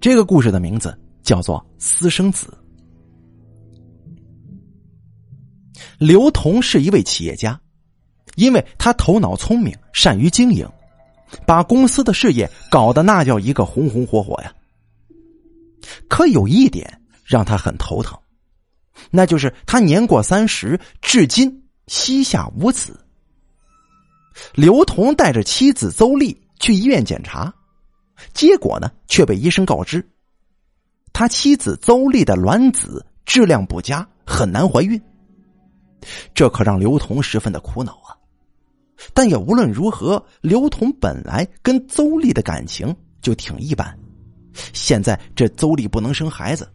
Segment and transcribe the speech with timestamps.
[0.00, 2.46] 这个故事的名字叫做《私生子》。
[5.98, 7.60] 刘同是一位企业家，
[8.36, 10.68] 因为他头脑聪明，善于经营，
[11.44, 14.54] 把公司的事业搞得那叫一个红红火火呀。
[16.08, 18.16] 可有一点让他很头疼，
[19.10, 23.04] 那就是他年过三十，至今膝下无子。
[24.54, 27.52] 刘同带着妻子邹丽去医院检查，
[28.32, 30.06] 结果呢却被医生告知，
[31.12, 35.00] 他妻子邹丽的卵子质量不佳，很难怀孕。
[36.34, 38.16] 这可让刘同十分的苦恼啊！
[39.12, 43.98] 但也无论如何，刘同本来跟邹丽的感情就挺一般，
[44.72, 46.68] 现在这邹丽不能生孩子，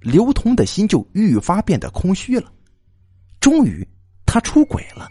[0.00, 2.52] 刘同的心就愈发变得空虚了。
[3.40, 3.86] 终于，
[4.26, 5.08] 他出轨了。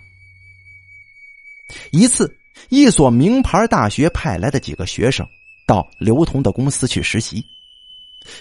[1.91, 2.33] 一次，
[2.69, 5.27] 一所名牌大学派来的几个学生
[5.67, 7.45] 到刘同的公司去实习，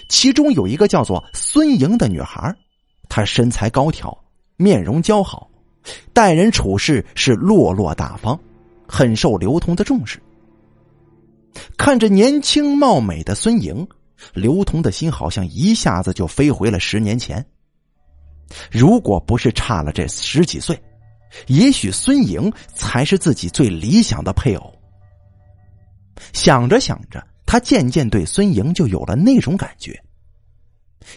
[0.07, 2.55] 其中有一个叫做孙莹的女孩，
[3.09, 4.17] 她身材高挑。
[4.55, 5.47] 面容姣好，
[6.13, 8.39] 待人处事是落落大方，
[8.87, 10.19] 很受刘同的重视。
[11.77, 13.87] 看着年轻貌美的孙莹，
[14.33, 17.45] 刘同的心好像一下子就飞回了十年前。
[18.71, 20.81] 如果不是差了这十几岁，
[21.47, 24.76] 也许孙莹才是自己最理想的配偶。
[26.47, 30.01] 想着想着，他渐渐对孙莹就有了那种感觉。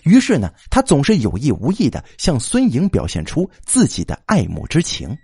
[0.02, 5.16] 于是呢，他总是有意无意的向孙莹表现出自己的爱慕之情。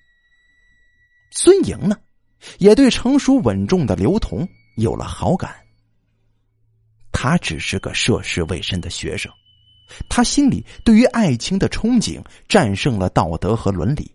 [1.32, 1.96] 孙莹呢，
[2.58, 5.52] 也对成熟稳重的刘同有了好感。
[7.10, 9.32] 他只是个涉世未深的学生，
[10.08, 14.08] 他心里对于爱情的憧憬战胜了道德和伦理。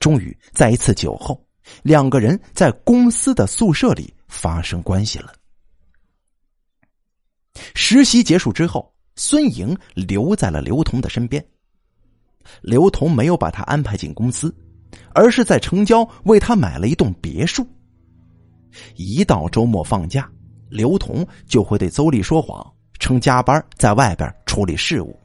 [0.00, 1.40] 终于，在一次酒后，
[1.82, 5.32] 两个人在公司的宿舍里发生关系了。
[7.74, 8.92] 实习结束之后。
[9.18, 11.42] 孙莹留在了刘同的身边。
[12.60, 14.54] 刘同没有把他安排进公司，
[15.14, 17.66] 而是在城郊为他买了一栋别墅。
[18.94, 20.30] 一到周末放假，
[20.68, 22.62] 刘同就会对邹丽说谎，
[22.98, 25.18] 称加班在外边处理事务，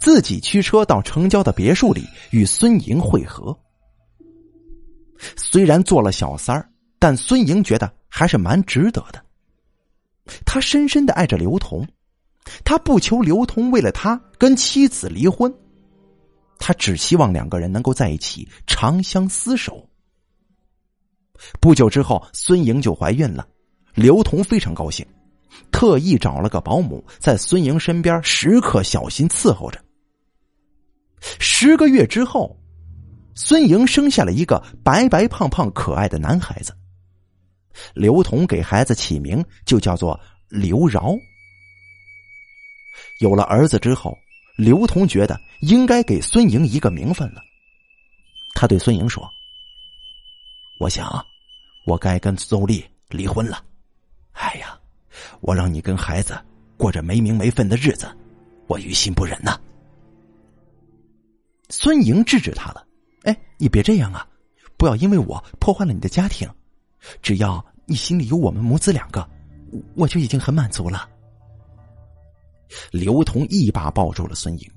[0.00, 3.58] 自己驱车到城郊的别墅里与孙莹会合。
[5.36, 6.68] 虽然做了小三儿，
[6.98, 9.24] 但孙莹觉得还是蛮值得的。
[10.44, 11.86] 他深深的爱着刘同。
[12.64, 15.52] 他不求刘同为了他跟妻子离婚，
[16.60, 19.84] 他只希望两个人能够在一起长相厮守。
[21.60, 23.44] 不久之后，孙莹就怀孕了，
[23.94, 25.04] 刘同非常高兴，
[25.72, 29.80] 特意找了个保姆在孙莹身边时刻小心伺候着。
[31.40, 32.56] 十个月之后，
[33.36, 36.74] 孙莹生下了一个白白胖胖可爱的男孩子，
[37.94, 41.14] 刘同给孩子起名就叫做刘饶。
[43.20, 44.16] 有了儿子之后，
[44.56, 47.42] 刘同觉得应该给孙莹一个名分了。
[48.54, 49.28] 他对孙莹说
[50.80, 51.22] ：“我想，
[51.86, 53.62] 我该跟邹丽离婚了。
[54.32, 54.78] 哎呀，
[55.42, 56.38] 我让你跟孩子
[56.78, 58.08] 过着没名没分的日子，
[58.66, 59.60] 我于心不忍呐。”
[61.68, 62.85] 孙莹制止他了
[63.26, 64.26] ：“哎，你别这样啊，
[64.76, 66.48] 不要因为我破坏了你的家庭。
[67.20, 69.28] 只要你心里有我们母子两个，
[69.94, 71.10] 我就已经很满足了。”
[72.90, 74.70] 刘同一把抱住了孙颖，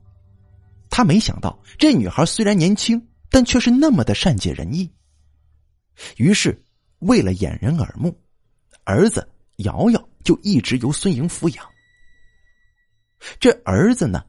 [0.90, 4.92] 他没想到这女孩虽然年轻，但却是那么的善解人意。
[6.18, 6.60] 于是，
[7.00, 8.16] 为了掩人耳目，
[8.84, 9.28] 儿子
[9.58, 11.66] 瑶瑶就一直由孙颖抚养。
[13.40, 14.24] 这儿子呢，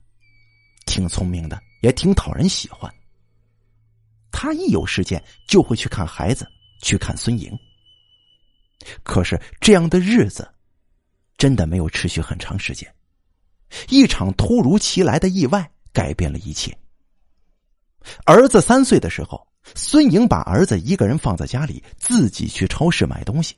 [0.86, 2.92] 挺聪明的，也挺讨人喜欢。
[4.42, 6.48] 他一有时间就会去看孩子，
[6.80, 7.52] 去看孙莹。
[9.02, 10.50] 可是这样的日子，
[11.36, 12.90] 真的没有持续很长时间。
[13.90, 16.74] 一场突如其来的意外改变了一切。
[18.24, 23.54] 儿子三岁的时候，孙颖把儿子一个人放在家里，自己去超市买东西。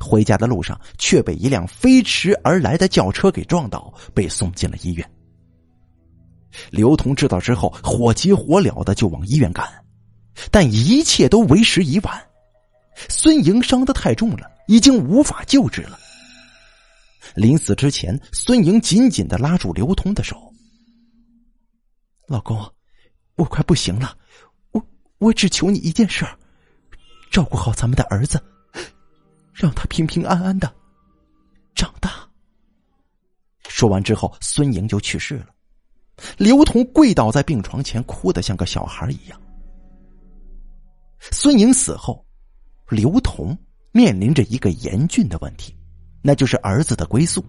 [0.00, 5.08] 回家的路上，却被一辆飞驰而来的轿车给撞倒，被送进了医院。
[6.70, 9.68] 刘同知道之后，火急火燎的就往医院赶，
[10.50, 12.22] 但一切都为时已晚。
[13.08, 15.98] 孙莹伤得太重了，已经无法救治了。
[17.34, 20.36] 临死之前，孙莹紧紧的拉住刘通的手
[22.26, 22.58] ：“老公，
[23.34, 24.16] 我快不行了，
[24.72, 24.82] 我
[25.18, 26.24] 我只求你一件事，
[27.30, 28.42] 照顾好咱们的儿子，
[29.52, 30.72] 让他平平安安的
[31.74, 32.26] 长大。”
[33.68, 35.48] 说完之后，孙莹就去世了。
[36.36, 39.40] 刘同跪倒在病床前，哭得像个小孩一样。
[41.18, 42.24] 孙颖死后，
[42.88, 43.56] 刘同
[43.92, 45.76] 面临着一个严峻的问题。
[46.22, 47.44] 那就是儿子的归宿。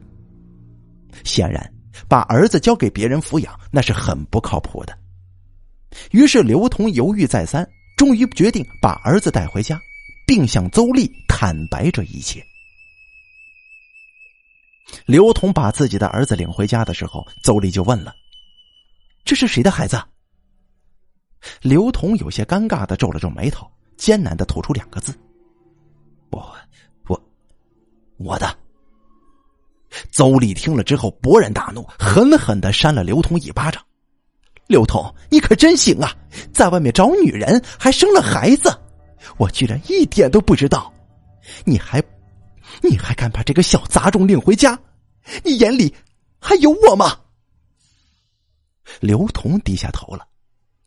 [1.23, 1.73] 显然，
[2.07, 4.95] 把儿子交给别人抚养，那是很不靠谱的。
[6.11, 7.67] 于是，刘同犹豫再三，
[7.97, 9.81] 终于决定把儿子带回家，
[10.27, 12.43] 并向邹丽坦白这一切。
[15.07, 18.13] 刘同把自己的儿子领回家的时候，邹丽就问了
[19.27, 20.01] ：“这是谁的孩子？”
[21.61, 25.13] 刘同有些尴尬的皱了皱眉头，艰难的吐出两个字
[26.31, 26.55] ：“我，
[27.07, 27.21] 我，
[28.17, 28.57] 我的。”
[30.11, 33.83] 邹丽听了之后勃然大怒，狠狠的扇了刘同一巴掌。
[34.67, 36.13] 刘同，你可真行啊，
[36.53, 38.75] 在外面找女人，还生了孩子，
[39.37, 40.91] 我居然一点都不知道。
[41.63, 42.03] 你还，
[42.81, 44.77] 你还敢把这个小杂种领回家？
[45.43, 45.93] 你眼里
[46.39, 47.17] 还有我吗？
[48.99, 50.27] 刘同低下头了，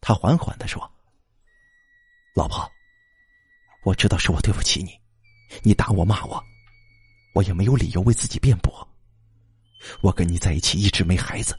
[0.01, 0.91] 他缓缓的说
[2.35, 2.71] ：“老婆，
[3.85, 4.99] 我知道是我对不起你，
[5.63, 6.43] 你打我骂我，
[7.35, 8.87] 我也没有理由为自己辩驳。”
[10.03, 11.59] 我跟你在一起一直没孩子，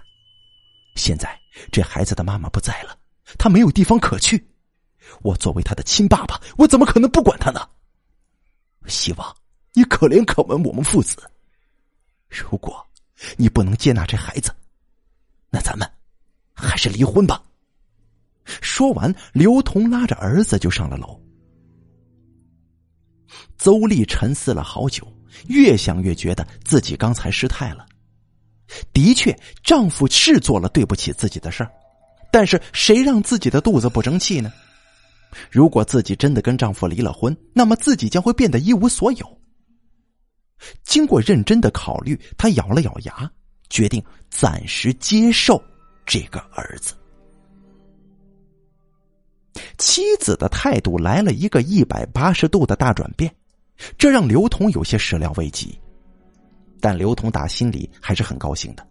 [0.96, 1.40] 现在
[1.72, 2.98] 这孩子的妈妈不在了，
[3.40, 4.48] 他没有地方可去。
[5.24, 7.68] 我作为他的亲爸爸，我怎么可能不管他呢？
[8.88, 9.36] 希望
[9.74, 11.18] 你可怜可闻我们父子。
[12.30, 12.88] 如果
[13.38, 14.56] 你不能接纳这孩子，
[15.50, 15.92] 那咱们
[16.82, 17.44] 是离婚吧。
[18.44, 21.22] 说完，刘同拉着儿子就上了楼。
[23.56, 25.08] 邹丽沉思了好久，
[25.48, 27.86] 越想越觉得自己刚才失态了。
[28.92, 31.72] 的确，丈夫是做了对不起自己的事儿，
[32.32, 34.52] 但是谁让自己的肚子不争气呢？
[35.52, 39.42] 如果自己真的跟丈夫离了婚，那么自己将会变得一无所有。
[40.84, 43.32] 经过认真的考虑，她咬了咬牙，
[43.70, 45.64] 决定暂时接受
[46.12, 46.94] 这个儿子。
[49.78, 53.34] 妻子的态度来了一个一百八十度的大转变，
[53.98, 55.80] 这让刘同有些始料未及。
[56.82, 58.86] 但刘同打心里还是很高兴的，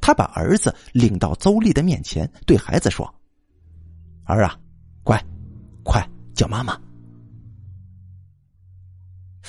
[0.00, 3.06] 他把儿子领到邹丽的面前，对孩子说
[4.26, 4.58] ：“儿啊，
[5.04, 5.24] 乖，
[5.84, 6.76] 快叫妈妈。”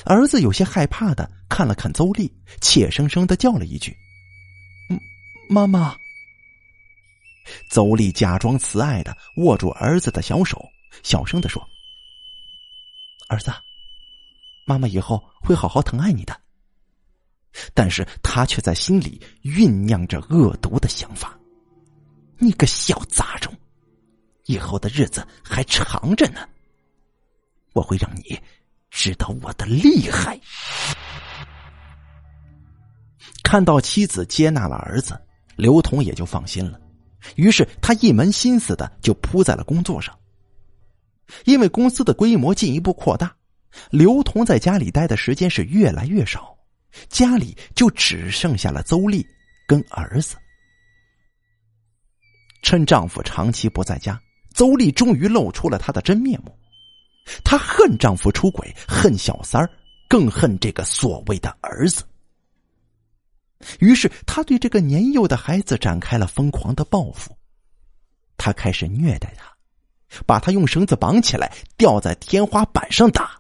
[0.06, 2.32] 儿子有些害怕的看了看邹丽，
[2.62, 3.92] 怯生生的叫了一句
[4.94, 5.00] ：“嗯
[5.50, 5.98] 妈妈。”
[7.70, 10.64] 邹丽假装慈爱的握住儿子的小手，
[11.04, 11.62] 小声的说
[13.30, 13.52] ：“儿子，
[14.66, 16.40] 妈妈以后会好好疼爱你的。”
[17.74, 21.36] 但是他却在心里酝酿着恶毒的想法
[22.38, 23.52] ：“你个小杂种，
[24.46, 26.48] 以后的日子还长着呢。
[27.74, 28.40] 我会让你
[28.92, 30.40] 知道我的厉害。”
[33.44, 35.20] 看到妻子接纳了儿子，
[35.56, 36.80] 刘同也就放心了。
[37.36, 40.18] 于是他一门心思的就扑在了工作上。
[41.46, 43.36] 因为公司的规模进一步扩大，
[43.92, 46.56] 刘同在家里待的时间是越来越少。
[47.10, 49.26] 家里就只剩下了邹丽
[49.68, 50.36] 跟儿子。
[52.64, 54.20] 趁丈夫长期不在家，
[54.54, 56.58] 邹丽终于露出了她的真面目。
[57.44, 59.70] 她恨丈夫出轨，恨小三儿，
[60.08, 62.04] 更恨这个所谓的儿子。
[63.80, 67.36] 于是，他对这个年幼的孩子展开了疯狂的报复。
[68.38, 69.52] 他开始虐待他，
[70.26, 73.32] 把他用绳子绑起来，吊在天花板上打。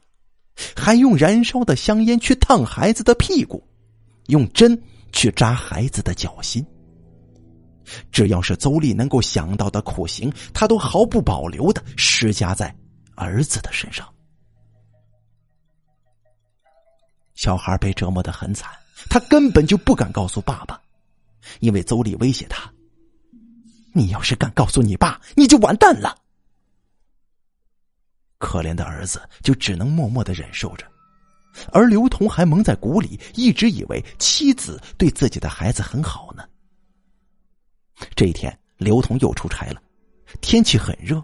[0.75, 3.63] 还用燃烧的香烟去烫孩子的屁股，
[4.25, 4.81] 用针
[5.11, 6.65] 去扎孩子的脚心。
[8.11, 12.75] 只要是邹丽能够想到的苦刑，他都毫不保留的施加在
[13.13, 14.11] 儿子的身上。
[17.35, 18.71] 小孩被折磨的很惨，
[19.09, 20.81] 他根本就不敢告诉爸爸，
[21.59, 22.71] 因为邹丽威胁他
[23.93, 26.17] ：“你要是敢告诉你爸，你就完蛋了。”
[28.39, 30.85] 可怜的儿子就只能默默的忍受着，
[31.71, 36.43] 而刘同还蒙在鼓里，一直以为妻子对自己的孩子很好呢。
[38.15, 39.81] 这一天，刘同又出差了，
[40.39, 41.23] 天气很热，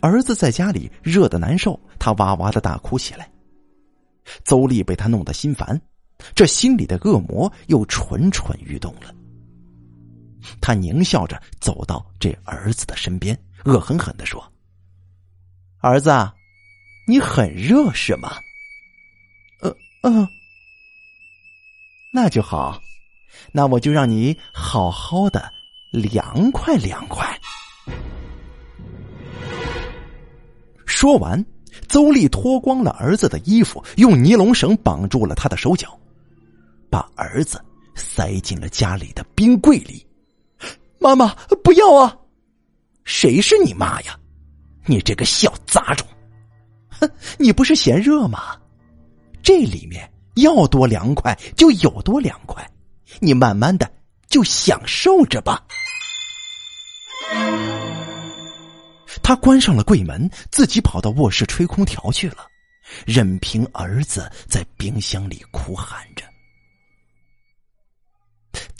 [0.00, 3.30] 儿子在家里热的难受，他哇哇的大哭起来。
[4.44, 5.78] 邹丽被他弄得心烦，
[6.34, 9.14] 这心里的恶魔又蠢蠢欲动了。
[10.60, 14.42] 他狞笑着走到这儿子的身边，恶狠狠的说。
[15.80, 16.10] 儿子，
[17.06, 18.32] 你很热是吗？
[19.60, 20.26] 呃嗯，
[22.12, 22.80] 那就好，
[23.52, 25.52] 那我就让你好好的
[25.92, 27.38] 凉快凉快。
[30.86, 31.44] 说完，
[31.86, 35.99] 邹丽脱光了儿子的衣服，用尼龙绳绑住了他的手脚，
[36.90, 40.06] 把儿子塞进了家里的冰柜里。
[40.98, 42.14] 妈妈，不要啊！
[43.04, 44.18] 谁是你妈呀？
[44.86, 46.06] 你这个小杂种，
[46.90, 47.10] 哼！
[47.38, 48.58] 你不是嫌热吗？
[49.42, 52.68] 这里面要多凉快就有多凉快，
[53.20, 53.90] 你慢慢的
[54.28, 55.64] 就享受着吧。
[59.22, 62.46] 他关上了柜门，自己跑到卧室吹空调去了，
[63.06, 66.24] 任凭儿子在冰箱里哭喊着。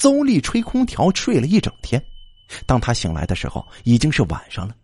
[0.00, 2.02] 邹丽吹空调睡了一整天，
[2.66, 4.74] 当他醒来的时候，已经是晚上了。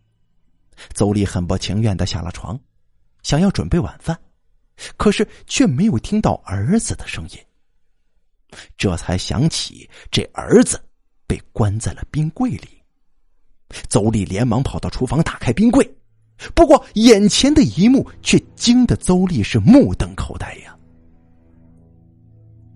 [0.92, 2.60] 邹丽很不情愿的下了床，
[3.22, 4.14] 想要准备晚饭，
[4.98, 7.38] 可是却没有听到儿子的声音。
[8.76, 10.78] 这才想起这儿子
[11.26, 12.68] 被关在了冰柜里。
[13.88, 15.96] 邹丽连忙跑到厨房，打开冰柜，
[16.54, 20.76] 不过眼前的一幕却惊得邹丽是目瞪口呆呀！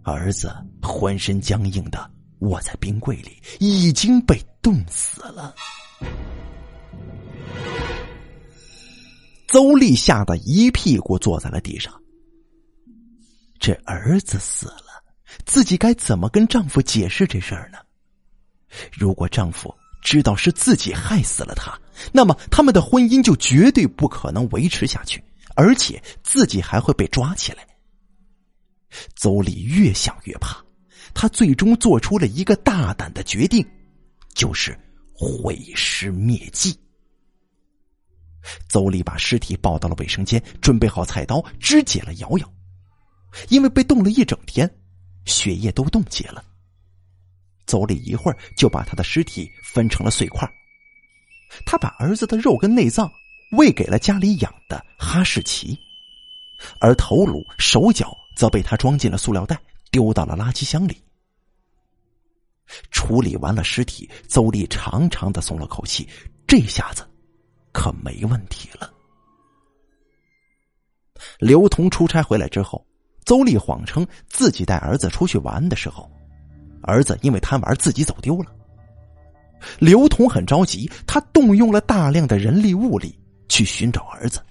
[0.04, 5.54] 儿子浑身僵硬的卧在冰柜里，已经被冻死了。
[9.46, 11.92] 邹丽吓得一屁股坐在了地上。
[13.58, 15.02] 这儿子死了，
[15.44, 17.78] 自己该怎么跟丈夫解释这事儿呢？
[18.92, 21.78] 如果丈夫知道是自己害死了他，
[22.12, 25.22] 那么他们的婚姻就绝对不可能维持下去，
[25.56, 27.66] 而且自己还会被抓起来。
[29.14, 30.56] 邹丽越想越怕，
[31.14, 33.66] 他最终做出了一个大胆的决定，
[34.34, 34.78] 就是
[35.12, 36.78] 毁尸灭迹。
[38.68, 42.52] 邹丽把尸体抱到了卫生间，准备好菜刀，肢解了瑶瑶。
[43.48, 44.68] 因为被冻了一整天，
[45.26, 46.44] 血液都冻结了。
[47.66, 50.50] 邹丽一会儿就把他的尸体分成了碎块。
[51.66, 53.10] 他把儿子的肉跟内脏
[53.56, 55.78] 喂给了家里养的哈士奇，
[56.80, 61.02] 而头颅、手脚则被他装进了塑料袋，丢到了垃圾箱里。
[62.90, 66.08] 处理完了尸体，邹丽长长的松了口气，
[66.46, 67.06] 这下子。
[67.72, 68.92] 可没问题了。
[71.38, 72.84] 刘同出差回来之后，
[73.24, 76.10] 邹丽谎称自己带儿子出去玩的时候，
[76.82, 78.52] 儿子因为贪玩自己走丢了。
[79.78, 83.16] 刘同很着急，他动用了大量的人力物力
[83.48, 84.42] 去寻找儿子，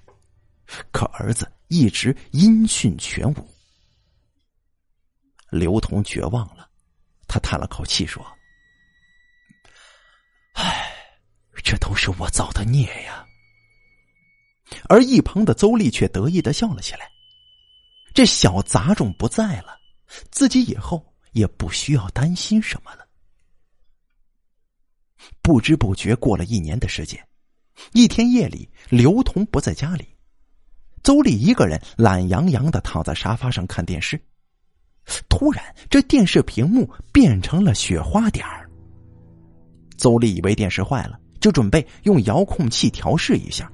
[0.91, 3.47] 可儿子一直音讯全无。
[5.51, 6.69] 刘同绝望了，
[7.27, 8.25] 他叹了口气说
[10.53, 10.85] ：“唉。”
[11.61, 13.23] 这都是我造的孽呀！
[14.85, 17.11] 而一旁的邹丽却得意的笑了起来。
[18.13, 19.77] 这小杂种不在了，
[20.31, 23.05] 自己以后也不需要担心什么了。
[25.43, 27.23] 不知不觉过了一年的时间，
[27.91, 30.07] 一天夜里，刘同不在家里，
[31.03, 34.19] 邹丽一个人懒洋洋的躺在沙发上看电视。
[35.27, 38.69] 突然，这电视屏幕变成了雪花点儿。
[39.97, 41.19] 邹丽以为电视坏了。
[41.39, 43.71] 就准备用遥控器调试一下，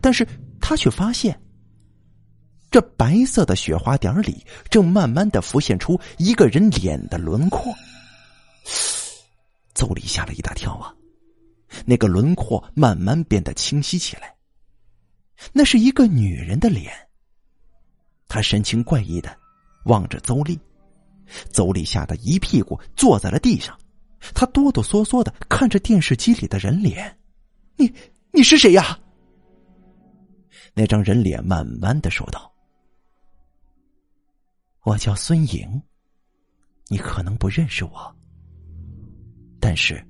[0.00, 0.26] 但是
[0.58, 1.38] 他却发现，
[2.70, 7.70] 这白色的雪花点里正慢慢的浮现出一个人脸的轮廓。
[9.76, 10.88] 邹丽吓了一大跳啊！
[11.84, 14.34] 那个轮廓慢慢变得清晰起来，
[15.52, 16.90] 那是一个女人的脸。
[18.28, 19.37] 她神情怪异的
[19.88, 20.58] 望着邹丽，
[21.50, 23.76] 邹丽吓得一屁股坐在了地上。
[24.34, 27.18] 他哆哆嗦嗦的看着电视机里的人脸，
[27.76, 27.92] 你
[28.32, 28.98] 你是谁呀？
[30.74, 32.52] 那张人脸慢慢的说道
[34.84, 35.82] ：“我叫孙颖，
[36.88, 38.16] 你可能不认识我，
[39.58, 40.06] 但是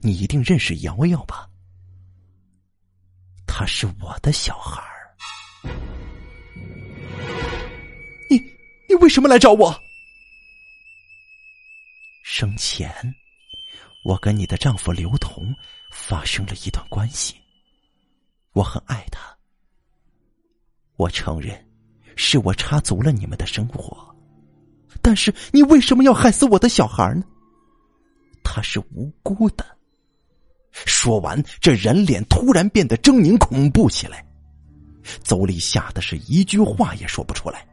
[0.00, 1.48] 你一定认识瑶瑶吧？
[3.46, 5.16] 他是我的小孩儿。
[8.30, 8.38] 你
[8.92, 9.82] 你为什么来找我？
[12.22, 12.92] 生前。”
[14.04, 15.54] 我跟你的丈夫刘同
[15.92, 17.36] 发生了一段关系，
[18.52, 19.20] 我很爱他。
[20.96, 21.64] 我承认，
[22.16, 24.12] 是我插足了你们的生活，
[25.00, 27.22] 但是你为什么要害死我的小孩呢？
[28.42, 29.64] 他是无辜的。
[30.72, 34.26] 说完，这人脸突然变得狰狞恐怖起来，
[35.22, 37.64] 邹丽吓得是一句话也说不出来。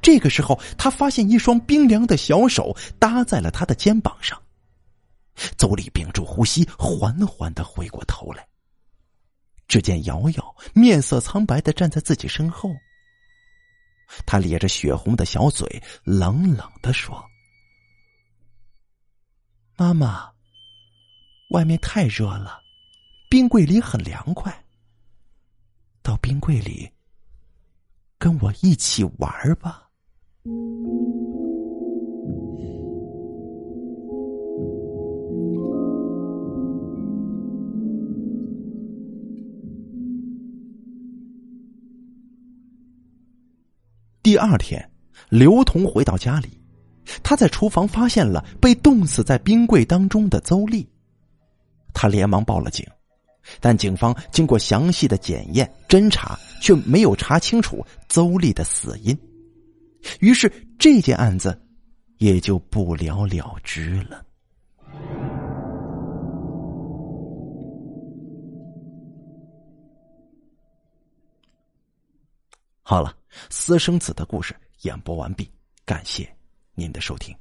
[0.00, 4.40] 这个时候，他发现一双冰凉的小手搭在了他的肩膀上。
[5.56, 8.46] 邹丽屏住呼吸，缓缓的回过头来。
[9.66, 12.70] 只见瑶瑶面色苍白的站在自己身后，
[14.26, 17.24] 她咧着血红的小嘴，冷冷的说
[19.76, 20.30] ：“妈妈，
[21.50, 22.60] 外面太热了，
[23.28, 24.64] 冰柜里很凉快。
[26.02, 26.88] 到冰柜里
[28.24, 29.82] 跟我一起玩吧。”
[44.22, 44.90] 第二天，
[45.28, 46.48] 刘同回到家里，
[47.22, 50.88] 他在厨房发现了被冻死在冰柜当中的邹丽。
[51.92, 52.86] 他连忙报了警，
[53.60, 59.16] 但警方经过详细的检验侦查，却没有查清楚邹丽的死因。
[60.20, 61.58] 于是这件案子
[62.18, 64.24] 也就不了了之了。
[72.82, 73.16] 好了，
[73.48, 75.50] 私生子的故事演播完毕，
[75.86, 76.28] 感谢
[76.74, 77.34] 您的收听。